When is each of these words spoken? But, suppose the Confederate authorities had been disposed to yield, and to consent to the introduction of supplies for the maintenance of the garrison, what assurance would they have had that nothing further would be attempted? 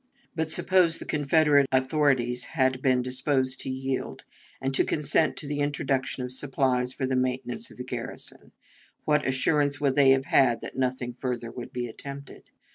But, 0.35 0.49
suppose 0.51 0.97
the 0.97 1.05
Confederate 1.05 1.67
authorities 1.71 2.45
had 2.57 2.81
been 2.81 3.03
disposed 3.03 3.59
to 3.61 3.69
yield, 3.69 4.23
and 4.59 4.73
to 4.73 4.83
consent 4.83 5.37
to 5.37 5.45
the 5.47 5.59
introduction 5.59 6.23
of 6.23 6.31
supplies 6.31 6.91
for 6.91 7.05
the 7.05 7.15
maintenance 7.15 7.69
of 7.69 7.77
the 7.77 7.83
garrison, 7.83 8.51
what 9.05 9.27
assurance 9.27 9.79
would 9.79 9.93
they 9.93 10.09
have 10.09 10.25
had 10.25 10.61
that 10.61 10.75
nothing 10.75 11.13
further 11.13 11.51
would 11.51 11.71
be 11.71 11.85
attempted? 11.85 12.49